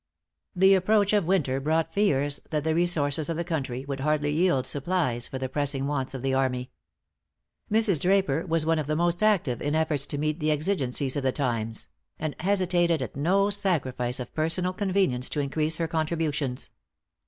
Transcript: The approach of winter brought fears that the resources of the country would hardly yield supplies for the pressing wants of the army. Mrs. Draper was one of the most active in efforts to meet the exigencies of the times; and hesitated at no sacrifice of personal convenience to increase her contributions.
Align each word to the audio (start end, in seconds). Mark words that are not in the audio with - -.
The 0.55 0.73
approach 0.73 1.13
of 1.13 1.25
winter 1.25 1.59
brought 1.59 1.93
fears 1.93 2.41
that 2.49 2.63
the 2.63 2.73
resources 2.73 3.29
of 3.29 3.37
the 3.37 3.43
country 3.43 3.85
would 3.85 3.99
hardly 3.99 4.31
yield 4.31 4.65
supplies 4.65 5.27
for 5.27 5.37
the 5.37 5.47
pressing 5.47 5.85
wants 5.85 6.15
of 6.15 6.23
the 6.23 6.33
army. 6.33 6.71
Mrs. 7.71 7.99
Draper 7.99 8.43
was 8.47 8.65
one 8.65 8.79
of 8.79 8.87
the 8.87 8.95
most 8.95 9.21
active 9.21 9.61
in 9.61 9.75
efforts 9.75 10.07
to 10.07 10.17
meet 10.17 10.39
the 10.39 10.49
exigencies 10.49 11.15
of 11.15 11.21
the 11.21 11.31
times; 11.31 11.87
and 12.17 12.35
hesitated 12.39 13.03
at 13.03 13.15
no 13.15 13.51
sacrifice 13.51 14.19
of 14.19 14.33
personal 14.33 14.73
convenience 14.73 15.29
to 15.29 15.39
increase 15.39 15.77
her 15.77 15.87
contributions. 15.87 16.71